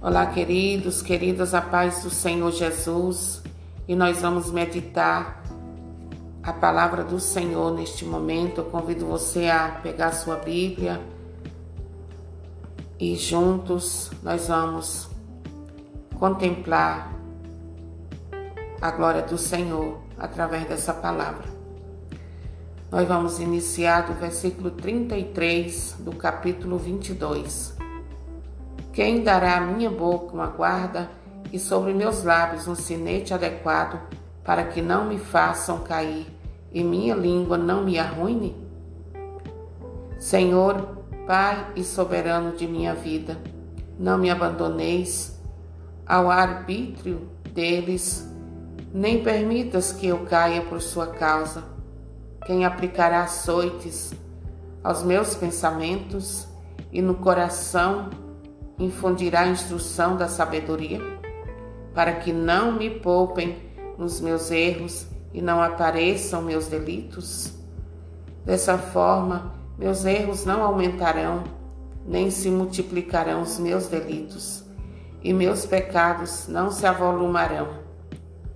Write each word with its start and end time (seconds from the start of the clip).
Olá, 0.00 0.26
queridos, 0.26 1.02
queridas, 1.02 1.54
a 1.54 1.60
paz 1.60 2.04
do 2.04 2.10
Senhor 2.10 2.52
Jesus. 2.52 3.42
E 3.88 3.96
nós 3.96 4.20
vamos 4.20 4.48
meditar 4.48 5.42
a 6.40 6.52
palavra 6.52 7.02
do 7.02 7.18
Senhor 7.18 7.74
neste 7.74 8.04
momento. 8.04 8.60
Eu 8.60 8.66
convido 8.66 9.04
você 9.06 9.48
a 9.48 9.80
pegar 9.82 10.12
sua 10.12 10.36
Bíblia 10.36 11.00
e 12.96 13.16
juntos 13.16 14.12
nós 14.22 14.46
vamos 14.46 15.08
contemplar 16.16 17.12
a 18.80 18.92
glória 18.92 19.22
do 19.22 19.36
Senhor 19.36 19.98
através 20.16 20.68
dessa 20.68 20.94
palavra. 20.94 21.48
Nós 22.88 23.06
vamos 23.08 23.40
iniciar 23.40 24.02
do 24.02 24.12
versículo 24.12 24.70
33 24.70 25.96
do 25.98 26.12
capítulo 26.12 26.78
22. 26.78 27.77
Quem 28.98 29.22
dará 29.22 29.58
à 29.58 29.60
minha 29.60 29.88
boca 29.88 30.34
uma 30.34 30.48
guarda 30.48 31.08
e 31.52 31.58
sobre 31.60 31.94
meus 31.94 32.24
lábios 32.24 32.66
um 32.66 32.74
sinete 32.74 33.32
adequado 33.32 34.00
para 34.42 34.64
que 34.64 34.82
não 34.82 35.04
me 35.04 35.20
façam 35.20 35.84
cair 35.84 36.26
e 36.72 36.82
minha 36.82 37.14
língua 37.14 37.56
não 37.56 37.84
me 37.84 37.96
arruine? 37.96 38.56
Senhor, 40.18 40.98
Pai 41.28 41.64
e 41.76 41.84
soberano 41.84 42.56
de 42.56 42.66
minha 42.66 42.92
vida, 42.92 43.38
não 43.96 44.18
me 44.18 44.30
abandoneis 44.30 45.40
ao 46.04 46.28
arbítrio 46.28 47.28
deles, 47.52 48.28
nem 48.92 49.22
permitas 49.22 49.92
que 49.92 50.08
eu 50.08 50.26
caia 50.26 50.62
por 50.62 50.82
sua 50.82 51.06
causa. 51.06 51.62
Quem 52.44 52.64
aplicará 52.64 53.22
açoites 53.22 54.12
aos 54.82 55.04
meus 55.04 55.36
pensamentos 55.36 56.48
e 56.90 57.00
no 57.00 57.14
coração 57.14 58.10
infundirá 58.78 59.40
a 59.40 59.48
instrução 59.48 60.16
da 60.16 60.28
sabedoria, 60.28 61.00
para 61.94 62.12
que 62.12 62.32
não 62.32 62.72
me 62.72 62.88
poupem 62.88 63.56
nos 63.96 64.20
meus 64.20 64.50
erros 64.50 65.06
e 65.32 65.42
não 65.42 65.60
apareçam 65.60 66.42
meus 66.42 66.68
delitos? 66.68 67.52
Dessa 68.44 68.78
forma, 68.78 69.52
meus 69.76 70.04
erros 70.04 70.44
não 70.44 70.62
aumentarão, 70.62 71.44
nem 72.06 72.30
se 72.30 72.50
multiplicarão 72.50 73.42
os 73.42 73.58
meus 73.58 73.86
delitos, 73.86 74.64
e 75.22 75.32
meus 75.32 75.66
pecados 75.66 76.46
não 76.48 76.70
se 76.70 76.86
avolumarão. 76.86 77.68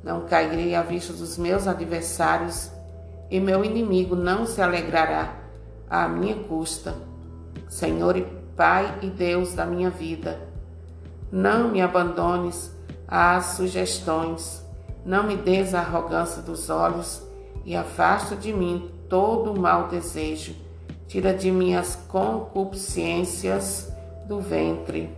Não 0.02 0.22
cairei 0.22 0.74
à 0.74 0.82
vista 0.82 1.12
dos 1.12 1.36
meus 1.36 1.66
adversários, 1.66 2.70
e 3.30 3.38
meu 3.38 3.64
inimigo 3.64 4.16
não 4.16 4.46
se 4.46 4.60
alegrará 4.60 5.36
à 5.88 6.08
minha 6.08 6.36
custa. 6.36 6.94
Senhor 7.68 8.16
e 8.16 8.41
Pai 8.62 8.96
e 9.02 9.08
Deus 9.08 9.54
da 9.54 9.66
minha 9.66 9.90
vida. 9.90 10.38
Não 11.32 11.72
me 11.72 11.82
abandones 11.82 12.72
às 13.08 13.56
sugestões, 13.56 14.64
não 15.04 15.24
me 15.24 15.36
des 15.36 15.74
a 15.74 15.80
arrogância 15.80 16.40
dos 16.40 16.70
olhos 16.70 17.26
e 17.64 17.74
afasta 17.74 18.36
de 18.36 18.52
mim 18.52 18.88
todo 19.08 19.50
o 19.52 19.60
mau 19.60 19.88
desejo. 19.88 20.54
Tira 21.08 21.34
de 21.34 21.50
mim 21.50 21.74
as 21.74 21.96
concupiscências 22.06 23.92
do 24.28 24.38
ventre. 24.38 25.10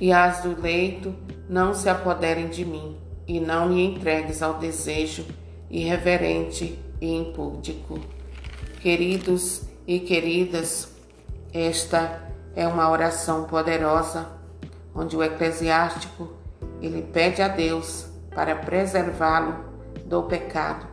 E 0.00 0.12
as 0.12 0.42
do 0.42 0.56
leito 0.62 1.12
não 1.48 1.74
se 1.74 1.88
apoderem 1.88 2.46
de 2.46 2.64
mim, 2.64 2.96
e 3.26 3.40
não 3.40 3.70
me 3.70 3.84
entregues 3.84 4.40
ao 4.40 4.54
desejo 4.54 5.26
irreverente 5.68 6.78
e 7.00 7.12
impúdico. 7.12 7.98
Queridos, 8.80 9.62
e 9.86 9.98
queridas, 10.00 10.91
esta 11.52 12.22
é 12.56 12.66
uma 12.66 12.90
oração 12.90 13.44
poderosa 13.44 14.26
onde 14.94 15.14
o 15.14 15.22
eclesiástico 15.22 16.30
ele 16.80 17.02
pede 17.02 17.42
a 17.42 17.48
Deus 17.48 18.06
para 18.34 18.56
preservá-lo 18.56 19.56
do 20.06 20.22
pecado. 20.22 20.86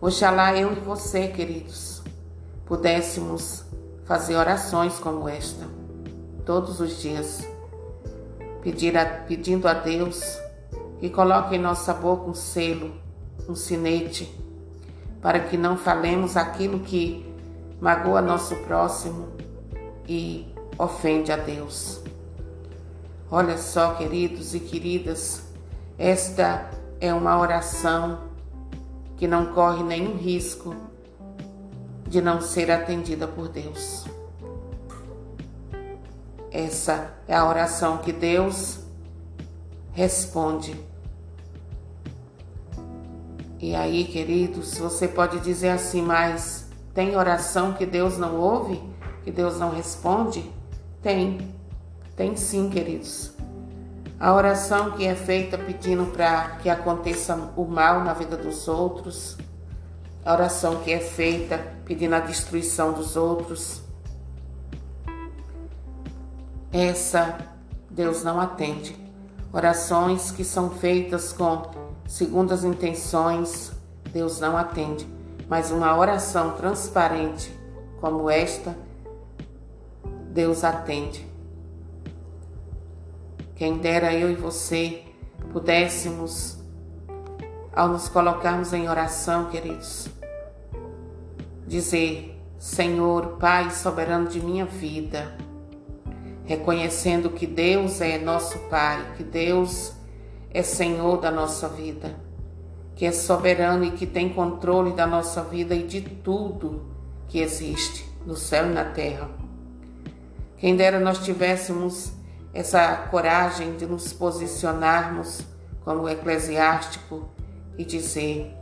Oxalá 0.00 0.56
eu 0.56 0.72
e 0.72 0.80
você, 0.80 1.28
queridos, 1.28 2.02
pudéssemos 2.66 3.64
fazer 4.04 4.34
orações 4.34 4.98
como 4.98 5.28
esta 5.28 5.64
todos 6.44 6.80
os 6.80 7.00
dias, 7.00 7.46
pedir 8.62 8.96
a, 8.98 9.04
pedindo 9.04 9.68
a 9.68 9.74
Deus 9.74 10.20
que 10.98 11.08
coloque 11.08 11.54
em 11.54 11.60
nossa 11.60 11.94
boca 11.94 12.28
um 12.28 12.34
selo, 12.34 12.92
um 13.48 13.54
sinete, 13.54 14.36
para 15.20 15.38
que 15.38 15.56
não 15.56 15.76
falemos 15.76 16.36
aquilo 16.36 16.80
que 16.80 17.24
magoa 17.80 18.20
nosso 18.20 18.56
próximo 18.56 19.28
e 20.08 20.46
ofende 20.78 21.32
a 21.32 21.36
Deus. 21.36 22.00
Olha 23.30 23.56
só, 23.56 23.94
queridos 23.94 24.54
e 24.54 24.60
queridas, 24.60 25.42
esta 25.98 26.70
é 27.00 27.12
uma 27.14 27.38
oração 27.38 28.20
que 29.16 29.26
não 29.26 29.52
corre 29.54 29.82
nenhum 29.82 30.16
risco 30.16 30.74
de 32.06 32.20
não 32.20 32.40
ser 32.40 32.70
atendida 32.70 33.26
por 33.26 33.48
Deus. 33.48 34.04
Essa 36.50 37.14
é 37.26 37.34
a 37.34 37.48
oração 37.48 37.98
que 37.98 38.12
Deus 38.12 38.80
responde. 39.92 40.78
E 43.58 43.74
aí, 43.74 44.04
queridos, 44.04 44.76
você 44.76 45.08
pode 45.08 45.40
dizer 45.40 45.70
assim, 45.70 46.02
mas 46.02 46.66
tem 46.92 47.16
oração 47.16 47.72
que 47.72 47.86
Deus 47.86 48.18
não 48.18 48.36
ouve? 48.36 48.91
Que 49.24 49.30
Deus 49.30 49.58
não 49.58 49.70
responde? 49.70 50.50
Tem. 51.02 51.54
Tem 52.16 52.36
sim, 52.36 52.68
queridos. 52.68 53.32
A 54.18 54.32
oração 54.32 54.92
que 54.92 55.04
é 55.04 55.14
feita 55.14 55.58
pedindo 55.58 56.06
para 56.12 56.56
que 56.62 56.68
aconteça 56.68 57.34
o 57.56 57.64
mal 57.64 58.04
na 58.04 58.12
vida 58.12 58.36
dos 58.36 58.68
outros. 58.68 59.36
A 60.24 60.32
oração 60.32 60.76
que 60.82 60.92
é 60.92 61.00
feita 61.00 61.58
pedindo 61.84 62.14
a 62.14 62.20
destruição 62.20 62.92
dos 62.92 63.16
outros. 63.16 63.82
Essa 66.72 67.38
Deus 67.90 68.22
não 68.22 68.40
atende. 68.40 68.96
Orações 69.52 70.30
que 70.30 70.44
são 70.44 70.70
feitas 70.70 71.32
com 71.32 71.70
segundas 72.06 72.64
intenções, 72.64 73.72
Deus 74.12 74.40
não 74.40 74.56
atende 74.56 75.06
mas 75.52 75.70
uma 75.70 75.94
oração 75.94 76.52
transparente 76.52 77.54
como 78.00 78.30
esta, 78.30 78.74
Deus 80.32 80.64
atende. 80.64 81.26
Quem 83.54 83.78
dera 83.78 84.12
eu 84.12 84.30
e 84.30 84.34
você 84.34 85.02
pudéssemos, 85.52 86.58
ao 87.72 87.88
nos 87.88 88.08
colocarmos 88.08 88.72
em 88.72 88.88
oração, 88.88 89.50
queridos, 89.50 90.08
dizer: 91.66 92.36
Senhor, 92.58 93.36
Pai 93.38 93.70
soberano 93.70 94.28
de 94.28 94.40
minha 94.40 94.64
vida, 94.64 95.36
reconhecendo 96.44 97.30
que 97.30 97.46
Deus 97.46 98.00
é 98.00 98.18
nosso 98.18 98.58
Pai, 98.70 99.14
que 99.16 99.22
Deus 99.22 99.92
é 100.50 100.62
Senhor 100.62 101.20
da 101.20 101.30
nossa 101.30 101.68
vida 101.68 102.32
que 103.02 103.06
é 103.06 103.10
soberano 103.10 103.84
e 103.84 103.90
que 103.90 104.06
tem 104.06 104.28
controle 104.28 104.92
da 104.92 105.06
nossa 105.06 105.42
vida 105.42 105.74
e 105.74 105.82
de 105.82 106.00
tudo 106.00 106.82
que 107.26 107.40
existe 107.40 108.08
no 108.24 108.36
céu 108.36 108.66
e 108.66 108.72
na 108.72 108.84
terra. 108.84 109.41
Quem 110.62 110.76
dera 110.76 111.00
nós 111.00 111.18
tivéssemos 111.18 112.12
essa 112.54 112.94
coragem 113.10 113.74
de 113.74 113.84
nos 113.84 114.12
posicionarmos 114.12 115.40
como 115.84 116.08
eclesiástico 116.08 117.28
e 117.76 117.84
dizer: 117.84 118.56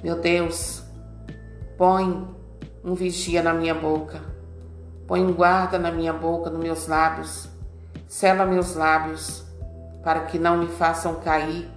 Meu 0.00 0.20
Deus, 0.20 0.80
põe 1.76 2.24
um 2.84 2.94
vigia 2.94 3.42
na 3.42 3.52
minha 3.52 3.74
boca, 3.74 4.22
põe 5.08 5.20
um 5.20 5.32
guarda 5.32 5.76
na 5.76 5.90
minha 5.90 6.12
boca, 6.12 6.50
nos 6.50 6.62
meus 6.62 6.86
lábios, 6.86 7.48
sela 8.06 8.46
meus 8.46 8.76
lábios, 8.76 9.42
para 10.04 10.20
que 10.20 10.38
não 10.38 10.58
me 10.58 10.68
façam 10.68 11.16
cair 11.16 11.68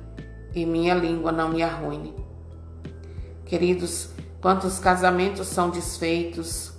e 0.53 0.67
minha 0.67 0.93
língua 0.93 1.31
não 1.31 1.49
me 1.49 1.63
arruine. 1.63 2.13
Queridos, 3.43 4.11
quantos 4.39 4.77
casamentos 4.77 5.47
são 5.47 5.71
desfeitos, 5.71 6.70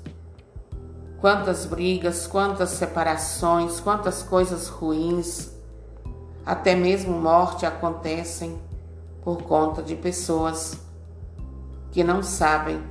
quantas 1.23 1.65
brigas, 1.65 2.27
quantas 2.27 2.71
separações, 2.71 3.79
quantas 3.79 4.25
coisas 4.25 4.67
ruins, 4.67 5.53
até 6.45 6.75
mesmo 6.75 7.17
morte 7.17 7.65
acontecem 7.65 8.61
por 9.23 9.41
conta 9.45 9.85
de 9.85 9.95
pessoas 9.95 10.77
que 11.93 12.03
não 12.03 12.25
sabem 12.25 12.83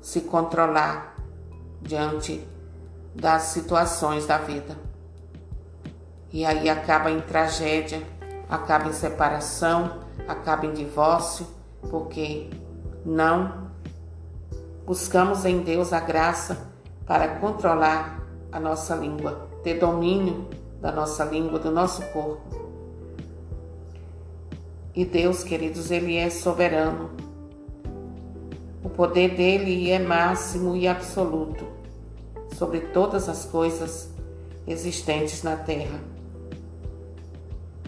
se 0.00 0.22
controlar 0.22 1.14
diante 1.82 2.48
das 3.14 3.42
situações 3.42 4.26
da 4.26 4.38
vida. 4.38 4.74
E 6.32 6.46
aí 6.46 6.70
acaba 6.70 7.10
em 7.10 7.20
tragédia, 7.20 8.02
acaba 8.48 8.88
em 8.88 8.92
separação, 8.94 10.00
acaba 10.26 10.64
em 10.64 10.72
divórcio, 10.72 11.46
porque 11.90 12.48
não 13.04 13.67
buscamos 14.88 15.44
em 15.44 15.60
Deus 15.60 15.92
a 15.92 16.00
graça 16.00 16.66
para 17.06 17.36
controlar 17.40 18.26
a 18.50 18.58
nossa 18.58 18.94
língua, 18.94 19.46
ter 19.62 19.78
domínio 19.78 20.48
da 20.80 20.90
nossa 20.90 21.26
língua, 21.26 21.58
do 21.58 21.70
nosso 21.70 22.00
corpo. 22.06 22.40
E 24.94 25.04
Deus, 25.04 25.44
queridos, 25.44 25.90
Ele 25.90 26.16
é 26.16 26.30
soberano. 26.30 27.10
O 28.82 28.88
poder 28.88 29.36
dele 29.36 29.90
é 29.90 29.98
máximo 29.98 30.74
e 30.74 30.88
absoluto 30.88 31.66
sobre 32.56 32.80
todas 32.80 33.28
as 33.28 33.44
coisas 33.44 34.08
existentes 34.66 35.42
na 35.42 35.54
terra 35.54 36.00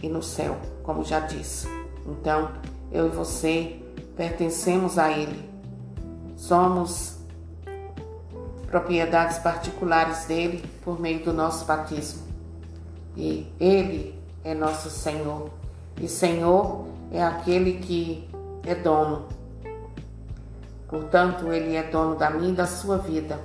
e 0.02 0.08
no 0.10 0.22
céu, 0.22 0.54
como 0.82 1.02
já 1.02 1.20
disse. 1.20 1.66
Então, 2.06 2.50
eu 2.92 3.06
e 3.06 3.08
você 3.10 3.80
pertencemos 4.14 4.98
a 4.98 5.10
Ele. 5.10 5.49
Somos 6.40 7.18
propriedades 8.66 9.38
particulares 9.38 10.24
dele 10.24 10.64
por 10.82 10.98
meio 10.98 11.22
do 11.22 11.34
nosso 11.34 11.66
batismo. 11.66 12.22
E 13.14 13.46
Ele 13.60 14.18
é 14.42 14.54
nosso 14.54 14.88
Senhor. 14.88 15.50
E 16.00 16.08
Senhor 16.08 16.86
é 17.12 17.22
aquele 17.22 17.74
que 17.74 18.26
é 18.64 18.74
dono. 18.74 19.28
Portanto, 20.88 21.52
Ele 21.52 21.76
é 21.76 21.82
dono 21.82 22.16
da 22.16 22.30
minha 22.30 22.52
e 22.52 22.56
da 22.56 22.66
sua 22.66 22.96
vida. 22.96 23.38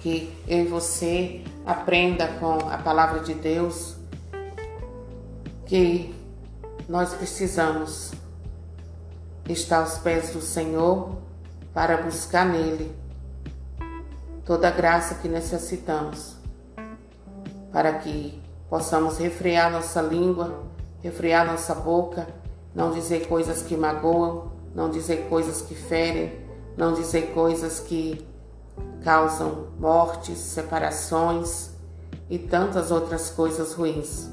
Que 0.00 0.36
eu 0.48 0.64
e 0.64 0.66
você 0.66 1.44
aprenda 1.64 2.26
com 2.40 2.68
a 2.68 2.78
palavra 2.78 3.20
de 3.20 3.34
Deus 3.34 3.94
que 5.66 6.12
nós 6.88 7.14
precisamos 7.14 8.12
estar 9.48 9.80
aos 9.80 9.98
pés 9.98 10.30
do 10.30 10.40
Senhor 10.40 11.16
para 11.72 11.96
buscar 11.98 12.46
nele 12.46 12.94
toda 14.44 14.68
a 14.68 14.70
graça 14.70 15.16
que 15.16 15.28
necessitamos 15.28 16.42
para 17.72 17.94
que 17.94 18.40
possamos 18.68 19.18
refrear 19.18 19.72
nossa 19.72 20.00
língua, 20.02 20.62
refrear 21.02 21.46
nossa 21.46 21.74
boca, 21.74 22.28
não 22.74 22.92
dizer 22.92 23.26
coisas 23.26 23.62
que 23.62 23.76
magoam, 23.76 24.52
não 24.74 24.90
dizer 24.90 25.26
coisas 25.28 25.62
que 25.62 25.74
ferem, 25.74 26.38
não 26.76 26.92
dizer 26.92 27.32
coisas 27.32 27.80
que 27.80 28.26
causam 29.02 29.68
mortes, 29.78 30.38
separações 30.38 31.70
e 32.30 32.38
tantas 32.38 32.90
outras 32.90 33.30
coisas 33.30 33.72
ruins. 33.74 34.30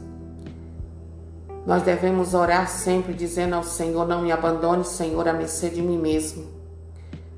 Nós 1.69 1.83
devemos 1.83 2.33
orar 2.33 2.67
sempre 2.67 3.13
dizendo 3.13 3.53
ao 3.53 3.63
Senhor: 3.63 4.07
Não 4.07 4.23
me 4.23 4.31
abandone, 4.31 4.83
Senhor, 4.83 5.27
a 5.27 5.33
mercê 5.33 5.69
de 5.69 5.83
mim 5.83 5.99
mesmo. 5.99 6.47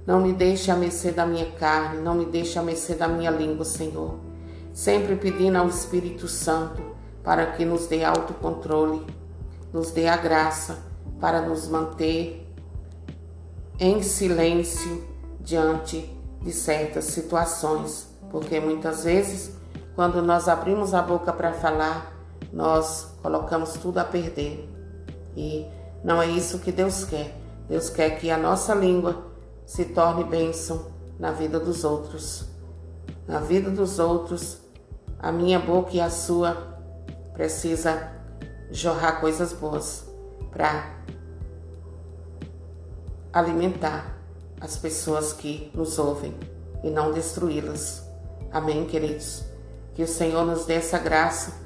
Não 0.08 0.22
me 0.22 0.32
deixe 0.32 0.72
a 0.72 0.76
mercê 0.78 1.12
da 1.12 1.26
minha 1.26 1.52
carne, 1.52 2.02
não 2.02 2.16
me 2.16 2.24
deixe 2.24 2.58
a 2.58 2.62
mercê 2.62 2.96
da 2.96 3.10
minha 3.10 3.30
língua, 3.30 3.66
Senhor. 3.66 4.16
Sempre 4.74 5.18
pedindo 5.18 5.58
ao 5.58 5.68
Espírito 5.68 6.30
Santo 6.30 6.82
para 7.22 7.46
que 7.48 7.66
nos 7.66 7.88
dê 7.88 8.06
autocontrole, 8.06 9.06
nos 9.74 9.92
dê 9.92 10.08
a 10.08 10.16
graça 10.16 10.80
para 11.20 11.42
nos 11.42 11.68
manter 11.68 12.50
em 13.78 14.02
silêncio 14.02 15.04
diante 15.42 16.10
de 16.42 16.54
certas 16.54 17.04
situações, 17.04 18.08
porque 18.30 18.62
muitas 18.62 19.04
vezes, 19.04 19.52
quando 19.94 20.22
nós 20.22 20.48
abrimos 20.48 20.94
a 20.94 21.02
boca 21.02 21.34
para 21.34 21.52
falar, 21.52 22.16
nós 22.54 23.11
colocamos 23.22 23.74
tudo 23.74 24.00
a 24.00 24.04
perder. 24.04 24.68
E 25.36 25.66
não 26.04 26.22
é 26.22 26.28
isso 26.28 26.60
que 26.60 26.72
Deus 26.72 27.06
quer. 27.06 27.36
Deus 27.68 27.90
quer 27.90 28.20
que 28.20 28.30
a 28.30 28.38
nossa 28.38 28.74
língua 28.74 29.24
se 29.66 29.86
torne 29.86 30.24
bênção 30.24 30.88
na 31.20 31.32
vida 31.32 31.60
dos 31.60 31.84
outros. 31.84 32.46
Na 33.28 33.40
vida 33.40 33.70
dos 33.70 34.00
outros, 34.00 34.58
a 35.20 35.32
minha 35.32 35.60
boca 35.60 35.92
e 35.94 36.02
a 36.02 36.10
sua 36.10 36.58
precisa 37.34 38.12
jorrar 38.72 39.22
coisas 39.22 39.54
boas 39.54 40.06
para 40.52 41.00
alimentar 43.32 44.18
as 44.60 44.78
pessoas 44.78 45.32
que 45.32 45.72
nos 45.74 45.98
ouvem 45.98 46.36
e 46.84 46.90
não 46.90 47.12
destruí-las. 47.12 48.04
Amém, 48.52 48.86
queridos? 48.86 49.44
Que 49.94 50.04
o 50.04 50.08
Senhor 50.08 50.46
nos 50.46 50.66
dê 50.66 50.74
essa 50.74 50.98
graça 50.98 51.61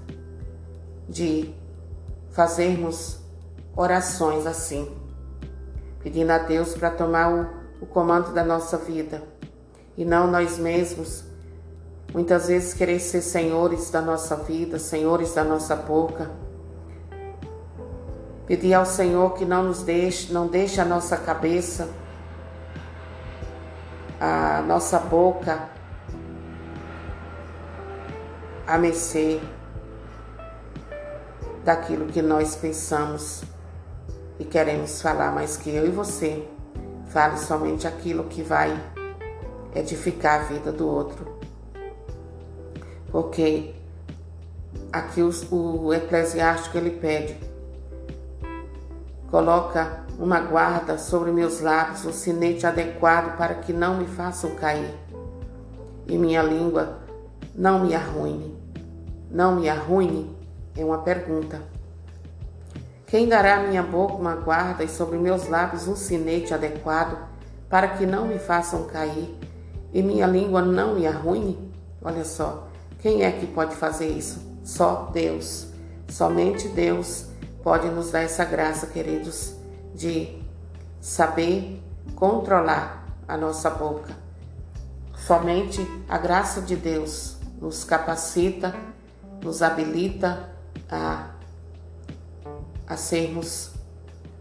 de 1.16 1.50
fazermos 2.32 3.22
orações 3.74 4.46
assim, 4.46 4.94
pedindo 6.04 6.30
a 6.30 6.38
Deus 6.38 6.74
para 6.74 6.92
tomar 6.92 7.32
o, 7.34 7.84
o 7.84 7.86
comando 7.86 8.34
da 8.34 8.44
nossa 8.44 8.78
vida 8.78 9.24
e 9.96 10.04
não 10.04 10.30
nós 10.30 10.58
mesmos. 10.58 11.24
Muitas 12.14 12.50
vezes 12.50 12.74
querer 12.74 13.00
ser 13.00 13.22
senhores 13.22 13.90
da 13.90 14.02
nossa 14.02 14.36
vida, 14.36 14.78
senhores 14.78 15.34
da 15.34 15.44
nossa 15.46 15.74
boca. 15.74 16.30
Pedir 18.46 18.74
ao 18.74 18.86
Senhor 18.86 19.36
que 19.36 19.46
não 19.46 19.64
nos 19.64 19.84
deixe, 19.84 20.34
não 20.34 20.48
deixe 20.48 20.82
a 20.82 20.86
nossa 20.86 21.16
cabeça, 21.16 21.90
a 24.20 24.62
nossa 24.68 25.00
boca 25.00 25.70
a 28.68 28.78
mercê 28.78 29.40
daquilo 31.66 32.06
que 32.06 32.22
nós 32.22 32.56
pensamos 32.56 33.42
e 34.40 34.46
queremos 34.46 35.02
falar, 35.02 35.32
mas 35.32 35.58
que 35.58 35.72
eu 35.72 35.88
e 35.88 35.90
você 35.90 36.48
fale 37.08 37.40
somente 37.40 37.88
aquilo 37.88 38.26
que 38.26 38.44
vai 38.44 38.80
edificar 39.74 40.42
a 40.42 40.44
vida 40.44 40.72
do 40.72 40.88
outro. 40.88 41.40
Porque 43.12 43.74
aqui 44.94 45.24
o, 45.24 45.32
o 45.52 45.92
eclesiástico 45.92 46.78
ele 46.78 46.92
pede, 46.92 47.36
coloca 49.32 50.06
uma 50.20 50.40
guarda 50.42 51.00
sobre 51.00 51.32
meus 51.32 51.62
lábios, 51.62 52.06
um 52.06 52.14
sinete 52.14 52.68
adequado 52.68 53.36
para 53.38 53.56
que 53.56 53.74
não 53.74 53.98
me 53.98 54.06
façam 54.06 54.52
cair 54.56 54.94
e 56.08 56.16
minha 56.16 56.44
língua 56.44 57.00
não 57.56 57.80
me 57.80 57.96
arruine. 57.96 58.56
Não 59.32 59.56
me 59.56 59.68
arruine 59.68 60.35
é 60.78 60.84
uma 60.84 61.00
pergunta. 61.00 61.62
Quem 63.06 63.28
dará 63.28 63.58
à 63.58 63.60
minha 63.68 63.84
boca 63.84 64.16
uma 64.16 64.36
guarda 64.36 64.84
e 64.84 64.90
sobre 64.90 65.18
meus 65.18 65.48
lábios 65.48 65.88
um 65.88 65.96
sinete 65.96 66.54
adequado 66.54 67.18
para 67.70 67.90
que 67.90 68.06
não 68.06 68.28
me 68.28 68.40
façam 68.40 68.86
cair 68.86 69.38
e 69.94 70.02
minha 70.02 70.28
língua 70.28 70.62
não 70.62 70.96
me 70.96 71.08
arruine? 71.08 71.72
Olha 72.02 72.26
só, 72.26 72.68
quem 73.00 73.24
é 73.24 73.32
que 73.32 73.48
pode 73.48 73.76
fazer 73.76 74.08
isso? 74.08 74.42
Só 74.64 75.10
Deus. 75.14 75.68
Somente 76.10 76.68
Deus 76.68 77.28
pode 77.64 77.88
nos 77.88 78.12
dar 78.12 78.22
essa 78.22 78.44
graça, 78.44 78.88
queridos, 78.88 79.56
de 79.94 80.42
saber 81.00 81.82
controlar 82.16 83.06
a 83.28 83.38
nossa 83.38 83.70
boca. 83.70 84.14
Somente 85.16 85.80
a 86.10 86.18
graça 86.18 86.62
de 86.62 86.76
Deus 86.76 87.38
nos 87.62 87.84
capacita, 87.84 88.76
nos 89.42 89.62
habilita 89.62 90.55
a, 90.90 91.32
a 92.88 92.98
sermos 92.98 93.72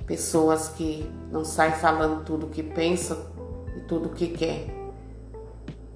pessoas 0.06 0.68
que 0.68 1.10
não 1.30 1.44
saem 1.44 1.72
falando 1.72 2.24
tudo 2.24 2.46
o 2.46 2.50
que 2.50 2.62
pensa 2.62 3.26
e 3.76 3.80
tudo 3.80 4.08
o 4.08 4.12
que 4.12 4.28
quer, 4.28 4.66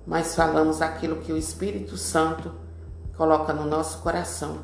mas 0.07 0.35
falamos 0.35 0.81
aquilo 0.81 1.17
que 1.17 1.33
o 1.33 1.37
Espírito 1.37 1.97
Santo 1.97 2.53
coloca 3.17 3.53
no 3.53 3.67
nosso 3.67 3.99
coração. 3.99 4.61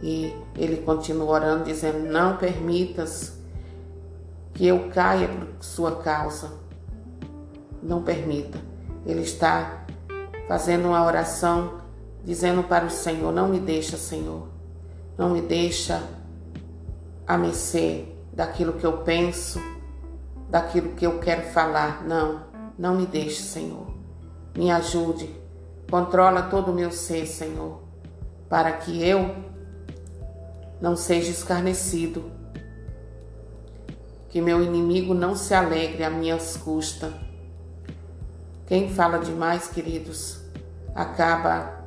E 0.00 0.32
ele 0.56 0.76
continua 0.82 1.26
orando, 1.26 1.64
dizendo: 1.64 1.98
Não 2.08 2.36
permitas 2.36 3.36
que 4.54 4.66
eu 4.66 4.88
caia 4.90 5.28
por 5.28 5.64
sua 5.64 5.96
causa. 5.96 6.52
Não 7.82 8.02
permita. 8.02 8.58
Ele 9.04 9.22
está 9.22 9.84
fazendo 10.46 10.88
uma 10.88 11.04
oração 11.04 11.80
dizendo 12.28 12.62
para 12.62 12.84
o 12.84 12.90
Senhor: 12.90 13.32
Não 13.32 13.48
me 13.48 13.58
deixa, 13.58 13.96
Senhor, 13.96 14.48
não 15.16 15.30
me 15.30 15.40
deixa 15.40 16.02
a 17.26 17.38
mercê 17.38 18.04
daquilo 18.34 18.74
que 18.74 18.84
eu 18.84 18.98
penso, 18.98 19.58
daquilo 20.50 20.90
que 20.90 21.06
eu 21.06 21.18
quero 21.20 21.50
falar. 21.50 22.04
Não, 22.04 22.42
não 22.78 22.96
me 22.96 23.06
deixe, 23.06 23.42
Senhor. 23.42 23.86
Me 24.54 24.70
ajude, 24.70 25.34
controla 25.90 26.42
todo 26.42 26.70
o 26.70 26.74
meu 26.74 26.92
ser, 26.92 27.26
Senhor, 27.26 27.80
para 28.46 28.72
que 28.72 29.02
eu 29.02 29.34
não 30.82 30.96
seja 30.96 31.30
escarnecido, 31.30 32.30
que 34.28 34.42
meu 34.42 34.62
inimigo 34.62 35.14
não 35.14 35.34
se 35.34 35.54
alegre 35.54 36.04
a 36.04 36.10
minhas 36.10 36.58
custas. 36.58 37.12
Quem 38.66 38.90
fala 38.90 39.18
demais, 39.18 39.68
queridos, 39.68 40.42
acaba 40.94 41.77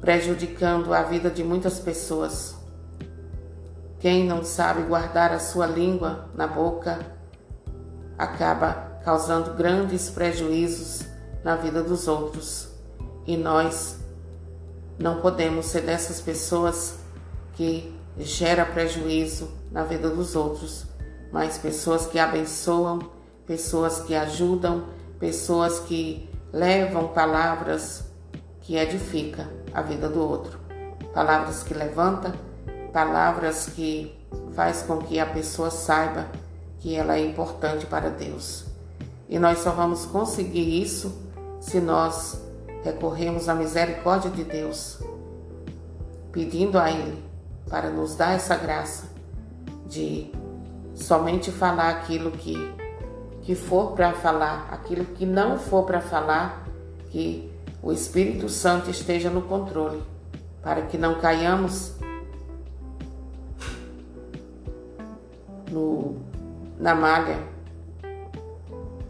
prejudicando 0.00 0.94
a 0.94 1.02
vida 1.02 1.30
de 1.30 1.44
muitas 1.44 1.78
pessoas. 1.78 2.56
Quem 3.98 4.26
não 4.26 4.42
sabe 4.42 4.82
guardar 4.82 5.30
a 5.32 5.38
sua 5.38 5.66
língua 5.66 6.30
na 6.34 6.46
boca 6.46 6.98
acaba 8.16 9.00
causando 9.04 9.54
grandes 9.54 10.08
prejuízos 10.08 11.04
na 11.44 11.56
vida 11.56 11.82
dos 11.82 12.08
outros. 12.08 12.68
E 13.26 13.36
nós 13.36 13.98
não 14.98 15.20
podemos 15.20 15.66
ser 15.66 15.82
dessas 15.82 16.20
pessoas 16.20 16.98
que 17.54 17.94
gera 18.18 18.64
prejuízo 18.64 19.50
na 19.70 19.84
vida 19.84 20.08
dos 20.08 20.34
outros, 20.34 20.86
mas 21.30 21.58
pessoas 21.58 22.06
que 22.06 22.18
abençoam, 22.18 22.98
pessoas 23.46 24.00
que 24.00 24.14
ajudam, 24.14 24.86
pessoas 25.18 25.78
que 25.80 26.28
levam 26.52 27.08
palavras 27.08 28.04
que 28.62 28.76
edificam 28.76 29.59
a 29.72 29.82
vida 29.82 30.08
do 30.08 30.20
outro, 30.20 30.58
palavras 31.12 31.62
que 31.62 31.74
levantam, 31.74 32.32
palavras 32.92 33.66
que 33.66 34.14
faz 34.54 34.82
com 34.82 34.98
que 34.98 35.18
a 35.18 35.26
pessoa 35.26 35.70
saiba 35.70 36.26
que 36.80 36.94
ela 36.94 37.16
é 37.16 37.24
importante 37.24 37.86
para 37.86 38.10
Deus. 38.10 38.64
E 39.28 39.38
nós 39.38 39.58
só 39.58 39.70
vamos 39.70 40.06
conseguir 40.06 40.82
isso 40.82 41.20
se 41.60 41.80
nós 41.80 42.40
recorremos 42.82 43.48
à 43.48 43.54
misericórdia 43.54 44.30
de 44.30 44.44
Deus, 44.44 44.98
pedindo 46.32 46.78
a 46.78 46.90
Ele 46.90 47.22
para 47.68 47.90
nos 47.90 48.16
dar 48.16 48.32
essa 48.32 48.56
graça 48.56 49.08
de 49.86 50.32
somente 50.94 51.50
falar 51.52 51.90
aquilo 51.90 52.30
que, 52.30 52.54
que 53.42 53.54
for 53.54 53.92
para 53.92 54.12
falar, 54.14 54.68
aquilo 54.72 55.04
que 55.04 55.26
não 55.26 55.58
for 55.58 55.84
para 55.84 56.00
falar, 56.00 56.64
que 57.10 57.49
o 57.82 57.92
Espírito 57.92 58.48
Santo 58.48 58.90
esteja 58.90 59.30
no 59.30 59.42
controle, 59.42 60.02
para 60.62 60.82
que 60.82 60.98
não 60.98 61.18
caiamos 61.18 61.94
no, 65.70 66.16
na 66.78 66.94
malha 66.94 67.38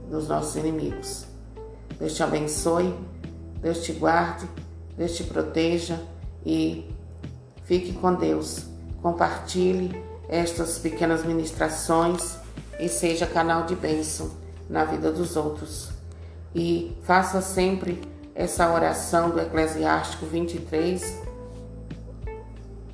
dos 0.08 0.28
nossos 0.28 0.56
inimigos. 0.56 1.26
Deus 1.98 2.14
te 2.14 2.22
abençoe, 2.22 2.94
Deus 3.60 3.82
te 3.82 3.92
guarde, 3.92 4.48
Deus 4.96 5.16
te 5.16 5.24
proteja 5.24 6.00
e 6.46 6.88
fique 7.64 7.92
com 7.92 8.14
Deus. 8.14 8.64
Compartilhe 9.02 9.90
estas 10.28 10.78
pequenas 10.78 11.24
ministrações 11.24 12.38
e 12.78 12.88
seja 12.88 13.26
canal 13.26 13.66
de 13.66 13.74
bênção 13.74 14.30
na 14.68 14.84
vida 14.84 15.10
dos 15.10 15.36
outros. 15.36 15.90
E 16.54 16.96
faça 17.02 17.40
sempre 17.40 18.00
essa 18.40 18.72
oração 18.72 19.28
do 19.28 19.38
Eclesiástico 19.38 20.24
23, 20.24 21.20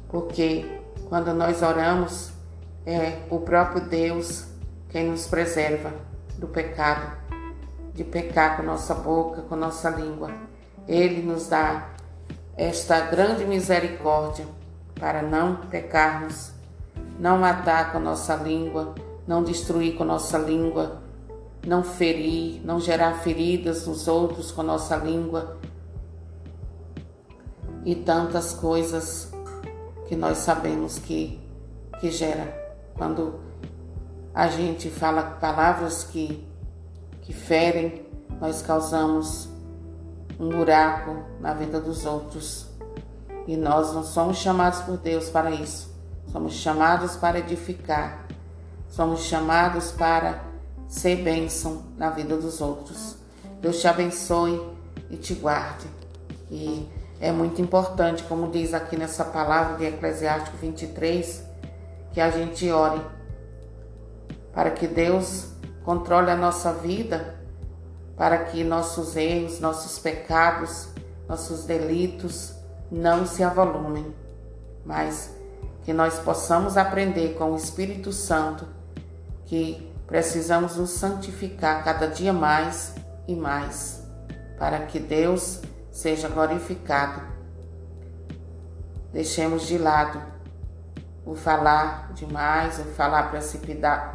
porque 0.08 0.80
quando 1.08 1.32
nós 1.32 1.62
oramos, 1.62 2.32
é 2.84 3.20
o 3.30 3.38
próprio 3.38 3.82
Deus 3.82 4.44
quem 4.88 5.08
nos 5.08 5.28
preserva 5.28 5.92
do 6.36 6.48
pecado, 6.48 7.16
de 7.94 8.02
pecar 8.02 8.56
com 8.56 8.64
nossa 8.64 8.92
boca, 8.92 9.42
com 9.42 9.54
nossa 9.54 9.88
língua. 9.88 10.32
Ele 10.88 11.22
nos 11.22 11.48
dá 11.48 11.90
esta 12.56 13.02
grande 13.02 13.44
misericórdia 13.44 14.46
para 14.98 15.22
não 15.22 15.54
pecarmos, 15.68 16.50
não 17.20 17.38
matar 17.38 17.92
com 17.92 18.00
nossa 18.00 18.34
língua, 18.34 18.96
não 19.28 19.44
destruir 19.44 19.94
com 19.94 20.02
nossa 20.02 20.38
língua, 20.38 21.02
não 21.64 21.82
ferir, 21.82 22.60
não 22.64 22.80
gerar 22.80 23.14
feridas 23.20 23.86
nos 23.86 24.08
outros 24.08 24.50
com 24.50 24.62
nossa 24.62 24.96
língua 24.96 25.58
e 27.84 27.94
tantas 27.94 28.52
coisas 28.52 29.32
que 30.08 30.16
nós 30.16 30.38
sabemos 30.38 30.98
que, 30.98 31.40
que 32.00 32.10
gera 32.10 32.66
quando 32.94 33.40
a 34.34 34.48
gente 34.48 34.90
fala 34.90 35.22
palavras 35.22 36.04
que, 36.04 36.46
que 37.22 37.32
ferem, 37.32 38.06
nós 38.40 38.60
causamos 38.60 39.48
um 40.38 40.50
buraco 40.50 41.24
na 41.40 41.54
vida 41.54 41.80
dos 41.80 42.04
outros. 42.04 42.66
E 43.46 43.56
nós 43.56 43.94
não 43.94 44.02
somos 44.02 44.38
chamados 44.38 44.80
por 44.80 44.98
Deus 44.98 45.30
para 45.30 45.50
isso. 45.52 45.90
Somos 46.30 46.52
chamados 46.54 47.16
para 47.16 47.38
edificar. 47.38 48.26
Somos 48.88 49.20
chamados 49.20 49.92
para 49.92 50.44
ser 50.88 51.16
bênção 51.16 51.84
na 51.96 52.10
vida 52.10 52.36
dos 52.36 52.60
outros. 52.60 53.16
Deus 53.60 53.80
te 53.80 53.88
abençoe 53.88 54.60
e 55.10 55.16
te 55.16 55.34
guarde. 55.34 55.86
E 56.50 56.88
é 57.20 57.32
muito 57.32 57.60
importante, 57.60 58.22
como 58.24 58.50
diz 58.50 58.74
aqui 58.74 58.96
nessa 58.96 59.24
palavra 59.24 59.76
de 59.78 59.86
Eclesiástico 59.86 60.56
23, 60.58 61.44
que 62.12 62.20
a 62.20 62.30
gente 62.30 62.70
ore 62.70 63.00
para 64.52 64.70
que 64.70 64.86
Deus 64.86 65.48
controle 65.84 66.30
a 66.30 66.36
nossa 66.36 66.72
vida, 66.72 67.36
para 68.16 68.38
que 68.44 68.64
nossos 68.64 69.14
erros, 69.16 69.60
nossos 69.60 69.98
pecados, 69.98 70.88
nossos 71.28 71.64
delitos 71.64 72.54
não 72.90 73.26
se 73.26 73.42
avolumem, 73.42 74.14
mas 74.84 75.34
que 75.84 75.92
nós 75.92 76.18
possamos 76.18 76.76
aprender 76.76 77.34
com 77.34 77.52
o 77.52 77.56
Espírito 77.56 78.12
Santo 78.12 78.66
que 79.44 79.85
precisamos 80.06 80.76
nos 80.76 80.90
santificar 80.90 81.82
cada 81.84 82.06
dia 82.06 82.32
mais 82.32 82.94
e 83.26 83.34
mais, 83.34 84.06
para 84.58 84.86
que 84.86 84.98
Deus 84.98 85.60
seja 85.90 86.28
glorificado. 86.28 87.20
Deixemos 89.12 89.66
de 89.66 89.78
lado 89.78 90.22
o 91.24 91.34
falar 91.34 92.12
demais, 92.12 92.78
o 92.78 92.84
falar 92.84 93.32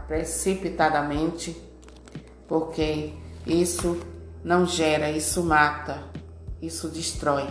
precipitadamente, 0.07 1.61
porque 2.47 3.13
isso 3.45 3.99
não 4.43 4.65
gera, 4.65 5.11
isso 5.11 5.43
mata, 5.43 6.03
isso 6.61 6.87
destrói. 6.87 7.47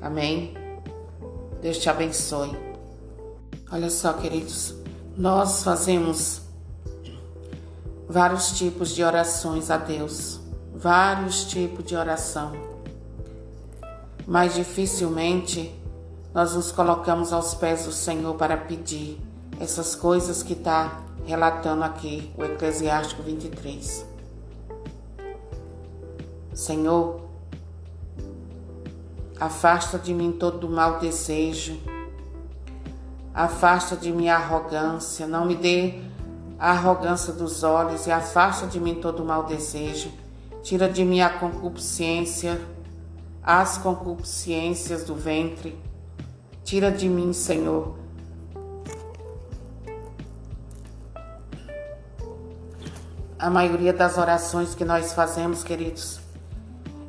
Amém? 0.00 0.54
Deus 1.60 1.78
te 1.78 1.88
abençoe. 1.88 2.56
Olha 3.70 3.88
só, 3.88 4.12
queridos, 4.14 4.74
nós 5.16 5.62
fazemos 5.62 6.41
vários 8.12 8.52
tipos 8.58 8.94
de 8.94 9.02
orações 9.02 9.70
a 9.70 9.78
Deus, 9.78 10.38
vários 10.74 11.44
tipos 11.44 11.82
de 11.82 11.96
oração, 11.96 12.52
mas 14.26 14.54
dificilmente 14.54 15.74
nós 16.34 16.54
nos 16.54 16.70
colocamos 16.70 17.32
aos 17.32 17.54
pés 17.54 17.86
do 17.86 17.92
Senhor 17.92 18.34
para 18.34 18.54
pedir 18.54 19.18
essas 19.58 19.94
coisas 19.94 20.42
que 20.42 20.52
está 20.52 21.00
relatando 21.24 21.84
aqui 21.84 22.30
o 22.36 22.44
Eclesiástico 22.44 23.22
23. 23.22 24.04
Senhor, 26.52 27.18
afasta 29.40 29.98
de 29.98 30.12
mim 30.12 30.32
todo 30.32 30.68
mau 30.68 30.98
desejo, 30.98 31.80
afasta 33.32 33.96
de 33.96 34.12
mim 34.12 34.28
a 34.28 34.36
arrogância, 34.36 35.26
não 35.26 35.46
me 35.46 35.56
dê 35.56 36.11
a 36.62 36.70
arrogância 36.70 37.32
dos 37.32 37.64
olhos 37.64 38.06
e 38.06 38.12
afasta 38.12 38.68
de 38.68 38.78
mim 38.78 38.94
todo 38.94 39.24
mau 39.24 39.42
desejo, 39.42 40.12
tira 40.62 40.88
de 40.88 41.04
mim 41.04 41.20
a 41.20 41.28
concupiscência, 41.28 42.60
as 43.42 43.78
concupiscências 43.78 45.02
do 45.02 45.16
ventre 45.16 45.76
Tira 46.62 46.92
de 46.92 47.08
mim, 47.08 47.32
Senhor. 47.32 47.96
A 53.36 53.50
maioria 53.50 53.92
das 53.92 54.16
orações 54.16 54.72
que 54.72 54.84
nós 54.84 55.12
fazemos, 55.12 55.64
queridos, 55.64 56.20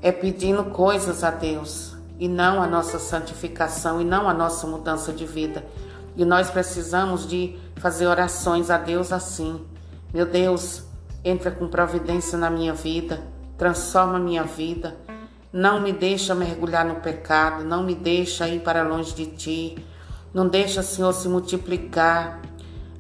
é 0.02 0.12
pedindo 0.12 0.64
coisas 0.66 1.24
a 1.24 1.30
Deus 1.30 1.96
e 2.20 2.28
não 2.28 2.60
a 2.60 2.66
nossa 2.66 2.98
santificação 2.98 4.02
e 4.02 4.04
não 4.04 4.28
a 4.28 4.34
nossa 4.34 4.66
mudança 4.66 5.14
de 5.14 5.28
vida. 5.28 5.64
E 6.18 6.26
nós 6.26 6.50
precisamos 6.50 7.28
de 7.28 7.58
fazer 7.84 8.08
orações 8.08 8.70
a 8.70 8.78
Deus 8.78 9.12
assim. 9.12 9.60
Meu 10.14 10.26
Deus, 10.26 10.84
entra 11.22 11.52
com 11.52 11.68
providência 11.68 12.38
na 12.38 12.50
minha 12.50 12.74
vida, 12.74 13.22
transforma 13.58 14.18
minha 14.18 14.44
vida, 14.44 14.96
não 15.52 15.82
me 15.82 15.92
deixa 15.92 16.34
mergulhar 16.34 16.86
no 16.86 17.02
pecado, 17.02 17.66
não 17.66 17.84
me 17.84 17.94
deixa 17.94 18.48
ir 18.48 18.62
para 18.62 18.84
longe 18.84 19.14
de 19.14 19.26
ti. 19.26 19.86
Não 20.34 20.48
deixa, 20.48 20.82
Senhor, 20.82 21.12
se 21.12 21.28
multiplicar 21.28 22.40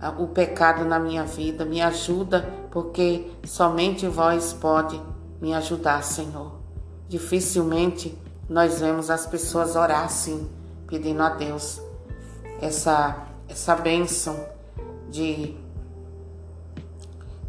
ah, 0.01 0.13
o 0.19 0.27
pecado 0.27 0.83
na 0.83 0.99
minha 0.99 1.23
vida. 1.23 1.63
Me 1.63 1.81
ajuda, 1.81 2.41
porque 2.69 3.31
somente 3.45 4.05
vós 4.05 4.51
pode 4.51 5.01
me 5.39 5.53
ajudar, 5.53 6.03
Senhor. 6.03 6.59
Dificilmente 7.07 8.17
nós 8.49 8.81
vemos 8.81 9.09
as 9.09 9.25
pessoas 9.25 9.77
orar 9.77 10.03
assim, 10.03 10.51
pedindo 10.87 11.23
a 11.23 11.29
Deus 11.29 11.81
essa 12.61 13.29
essa 13.47 13.75
bênção 13.75 14.52
de, 15.13 15.55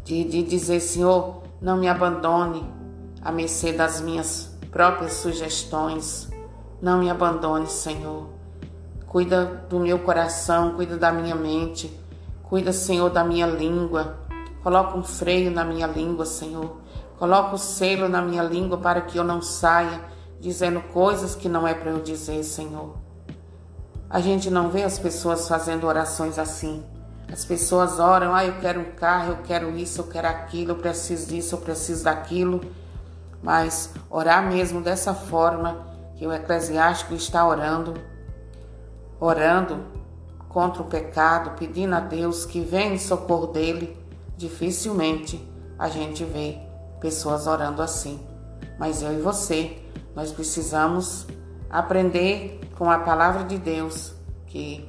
de, 0.03 0.23
de 0.23 0.43
dizer, 0.43 0.79
Senhor, 0.79 1.41
não 1.59 1.77
me 1.77 1.89
abandone 1.89 2.63
a 3.21 3.31
mercê 3.31 3.73
das 3.73 3.99
minhas 3.99 4.57
próprias 4.71 5.13
sugestões. 5.13 6.29
Não 6.81 6.99
me 6.99 7.09
abandone, 7.09 7.67
Senhor. 7.67 8.29
Cuida 9.07 9.65
do 9.69 9.79
meu 9.79 9.99
coração, 9.99 10.75
cuida 10.75 10.97
da 10.97 11.11
minha 11.11 11.35
mente, 11.35 11.91
cuida, 12.43 12.71
Senhor, 12.71 13.09
da 13.09 13.23
minha 13.23 13.47
língua, 13.47 14.25
Coloca 14.65 14.97
um 14.97 15.03
freio 15.03 15.51
na 15.51 15.63
minha 15.63 15.85
língua, 15.85 16.25
Senhor. 16.25 16.77
Coloca 17.19 17.53
o 17.53 17.57
selo 17.59 18.09
na 18.09 18.19
minha 18.19 18.41
língua 18.41 18.79
para 18.79 18.99
que 18.99 19.15
eu 19.15 19.23
não 19.23 19.39
saia 19.39 20.01
dizendo 20.39 20.81
coisas 20.91 21.35
que 21.35 21.47
não 21.47 21.67
é 21.67 21.73
para 21.75 21.91
eu 21.91 22.01
dizer, 22.01 22.43
Senhor. 22.43 22.95
A 24.09 24.19
gente 24.19 24.49
não 24.49 24.71
vê 24.71 24.81
as 24.81 24.97
pessoas 24.97 25.47
fazendo 25.47 25.85
orações 25.85 26.39
assim. 26.39 26.83
As 27.31 27.43
pessoas 27.43 27.99
oram, 27.99 28.33
ah, 28.33 28.45
eu 28.45 28.59
quero 28.59 28.79
um 28.79 28.91
carro, 28.91 29.33
eu 29.33 29.37
quero 29.43 29.75
isso, 29.75 30.01
eu 30.01 30.07
quero 30.07 30.27
aquilo, 30.27 30.71
eu 30.71 30.75
preciso 30.75 31.27
disso, 31.27 31.55
eu 31.55 31.59
preciso 31.59 32.03
daquilo. 32.03 32.61
Mas 33.41 33.91
orar 34.09 34.47
mesmo 34.47 34.81
dessa 34.81 35.13
forma 35.13 35.85
que 36.15 36.25
o 36.25 36.33
eclesiástico 36.33 37.13
está 37.13 37.47
orando, 37.47 37.93
orando 39.19 39.85
contra 40.49 40.81
o 40.81 40.85
pecado, 40.85 41.57
pedindo 41.57 41.93
a 41.95 41.99
Deus 41.99 42.45
que 42.45 42.61
venha 42.61 42.93
em 42.93 42.97
socorro 42.97 43.47
dele, 43.47 43.97
dificilmente 44.37 45.45
a 45.77 45.89
gente 45.89 46.23
vê 46.23 46.57
pessoas 47.01 47.47
orando 47.47 47.81
assim. 47.81 48.19
Mas 48.79 49.01
eu 49.01 49.13
e 49.13 49.21
você, 49.21 49.77
nós 50.15 50.31
precisamos 50.31 51.27
aprender 51.69 52.61
com 52.77 52.89
a 52.89 52.99
palavra 52.99 53.43
de 53.43 53.57
Deus 53.57 54.13
que 54.47 54.87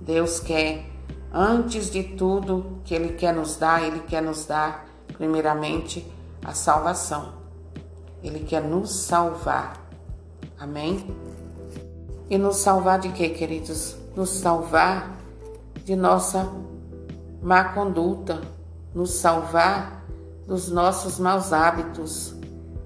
Deus 0.00 0.38
quer, 0.38 0.91
antes 1.32 1.90
de 1.90 2.02
tudo 2.02 2.80
que 2.84 2.94
Ele 2.94 3.14
quer 3.14 3.34
nos 3.34 3.56
dar, 3.56 3.82
Ele 3.82 4.00
quer 4.00 4.22
nos 4.22 4.44
dar, 4.44 4.86
primeiramente, 5.16 6.06
a 6.44 6.52
salvação. 6.52 7.32
Ele 8.22 8.40
quer 8.40 8.62
nos 8.62 8.94
salvar. 9.04 9.80
Amém? 10.58 11.14
E 12.28 12.36
nos 12.36 12.56
salvar 12.56 13.00
de 13.00 13.08
quê, 13.10 13.30
queridos? 13.30 13.96
Nos 14.14 14.30
salvar 14.30 15.16
de 15.84 15.96
nossa 15.96 16.48
má 17.42 17.64
conduta, 17.64 18.40
nos 18.94 19.14
salvar 19.14 20.04
dos 20.46 20.68
nossos 20.68 21.18
maus 21.18 21.52
hábitos, 21.52 22.34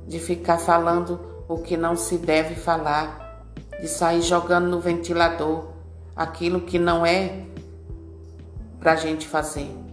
de 0.07 0.19
ficar 0.19 0.59
falando 0.59 1.21
o 1.49 1.59
que 1.59 1.77
não 1.77 1.97
se 1.97 2.17
deve 2.17 2.55
falar, 2.55 3.45
de 3.81 3.89
sair 3.89 4.23
jogando 4.23 4.69
no 4.69 4.81
ventilador 4.81 5.67
aquilo 6.15 6.63
que 6.63 6.79
não 6.79 7.05
é 7.05 7.45
para 8.87 8.93
a 8.93 8.97
gente 8.97 9.27
fazer. 9.27 9.86